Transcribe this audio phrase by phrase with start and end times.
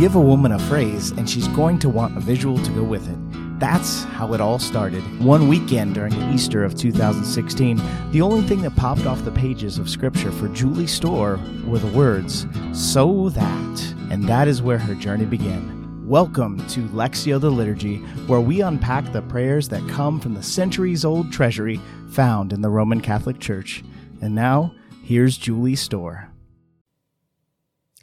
[0.00, 3.06] give a woman a phrase, and she's going to want a visual to go with
[3.06, 3.60] it.
[3.60, 5.02] That's how it all started.
[5.22, 7.78] One weekend during Easter of 2016,
[8.10, 11.94] the only thing that popped off the pages of Scripture for Julie Storr were the
[11.94, 13.94] words, So that.
[14.10, 16.08] And that is where her journey began.
[16.08, 21.04] Welcome to Lectio the Liturgy, where we unpack the prayers that come from the centuries
[21.04, 21.78] old treasury
[22.08, 23.84] found in the Roman Catholic Church.
[24.22, 26.29] And now, here's Julie Storr.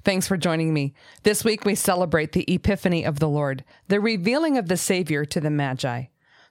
[0.07, 0.93] Thanks for joining me.
[1.23, 5.41] This week we celebrate the Epiphany of the Lord, the revealing of the Savior to
[5.41, 6.05] the Magi.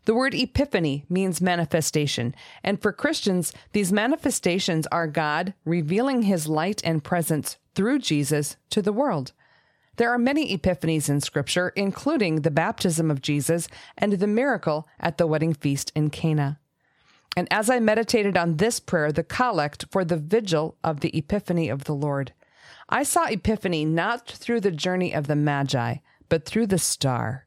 [0.05, 6.82] The word epiphany means manifestation, and for Christians, these manifestations are God revealing his light
[6.84, 9.32] and presence through Jesus to the world.
[9.96, 15.16] There are many epiphanies in Scripture, including the baptism of Jesus and the miracle at
[15.16, 16.60] the wedding feast in Cana.
[17.38, 21.70] And as I meditated on this prayer, the collect for the vigil of the Epiphany
[21.70, 22.34] of the Lord,
[22.88, 25.96] I saw Epiphany not through the journey of the Magi,
[26.28, 27.46] but through the star.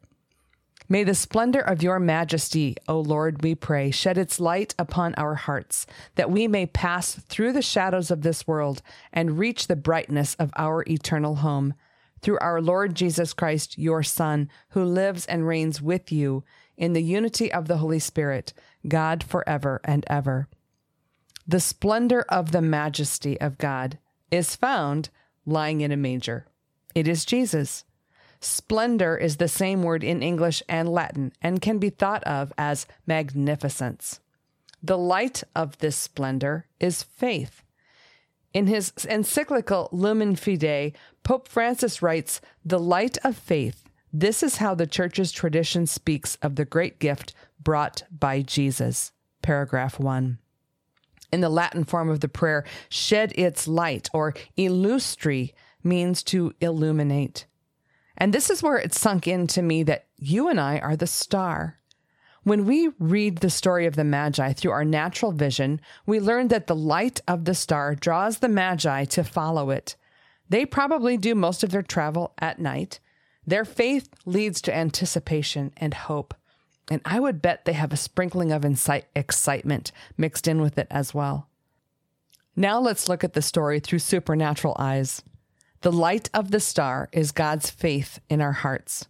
[0.92, 5.36] May the splendor of your majesty, O Lord, we pray, shed its light upon our
[5.36, 8.82] hearts, that we may pass through the shadows of this world
[9.14, 11.76] and reach the brightness of our eternal home.
[12.22, 16.44] Through our Lord Jesus Christ, your Son, who lives and reigns with you
[16.76, 18.52] in the unity of the Holy Spirit,
[18.88, 20.48] God forever and ever.
[21.48, 24.00] The splendor of the majesty of God
[24.32, 25.10] is found
[25.46, 26.46] lying in a manger.
[26.96, 27.86] It is Jesus.
[28.42, 32.88] Splendor is the same word in English and Latin and can be thought of as
[33.06, 34.20] magnificence.
[34.82, 37.64] The light of this splendor is faith.
[38.54, 40.94] In his encyclical Lumen Fidei,
[41.24, 43.90] Pope Francis writes, The light of faith.
[44.12, 49.12] This is how the Church's tradition speaks of the great gift brought by Jesus.
[49.42, 50.40] Paragraph 1
[51.32, 57.46] in the Latin form of the prayer, shed its light, or illustret means to illuminate.
[58.18, 61.80] And this is where it sunk into me that you and I are the star.
[62.44, 66.68] When we read the story of the Magi through our natural vision, we learn that
[66.68, 69.96] the light of the star draws the Magi to follow it.
[70.50, 73.00] They probably do most of their travel at night.
[73.46, 76.34] Their faith leads to anticipation and hope.
[76.90, 78.66] And I would bet they have a sprinkling of
[79.16, 81.48] excitement mixed in with it as well.
[82.56, 85.22] Now let's look at the story through supernatural eyes.
[85.82, 89.08] The light of the star is God's faith in our hearts.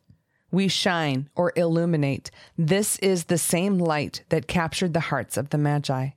[0.52, 2.32] We shine or illuminate.
[2.58, 6.10] This is the same light that captured the hearts of the Magi.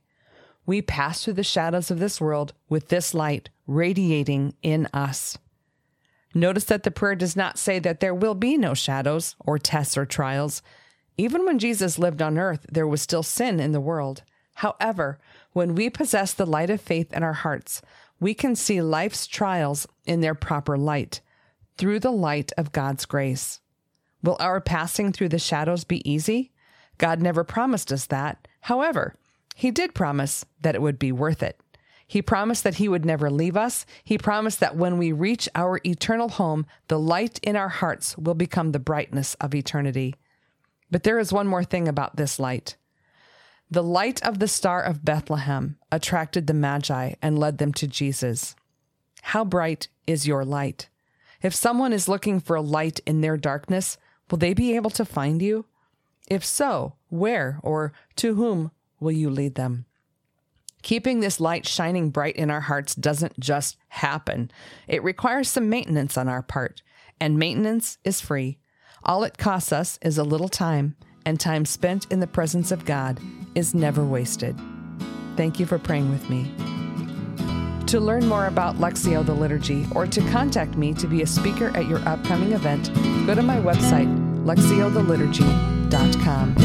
[0.65, 5.37] We pass through the shadows of this world with this light radiating in us.
[6.33, 9.97] Notice that the prayer does not say that there will be no shadows or tests
[9.97, 10.61] or trials.
[11.17, 14.23] Even when Jesus lived on earth, there was still sin in the world.
[14.55, 15.19] However,
[15.53, 17.81] when we possess the light of faith in our hearts,
[18.19, 21.21] we can see life's trials in their proper light,
[21.77, 23.59] through the light of God's grace.
[24.23, 26.51] Will our passing through the shadows be easy?
[26.97, 28.47] God never promised us that.
[28.61, 29.15] However,
[29.55, 31.59] He did promise that it would be worth it.
[32.07, 33.85] He promised that He would never leave us.
[34.03, 38.35] He promised that when we reach our eternal home, the light in our hearts will
[38.35, 40.15] become the brightness of eternity.
[40.93, 42.77] But there is one more thing about this light.
[43.71, 48.55] The light of the Star of Bethlehem attracted the Magi and led them to Jesus.
[49.23, 50.89] How bright is your light?
[51.41, 53.97] If someone is looking for a light in their darkness,
[54.29, 55.65] will they be able to find you?
[56.29, 59.85] If so, where or to whom will you lead them?
[60.83, 64.51] Keeping this light shining bright in our hearts doesn't just happen.
[64.87, 66.83] It requires some maintenance on our part,
[67.19, 68.59] and maintenance is free.
[69.05, 72.85] All it costs us is a little time, and time spent in the presence of
[72.85, 73.19] God
[73.53, 74.57] is never wasted.
[75.35, 76.49] Thank you for praying with me.
[77.87, 81.75] To learn more about Lectio the Liturgy or to contact me to be a speaker
[81.75, 82.93] at your upcoming event,
[83.27, 84.07] go to my website,
[84.45, 86.55] lectiothe liturgy.com.